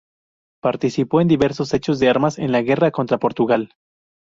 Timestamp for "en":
1.21-1.27, 2.39-2.51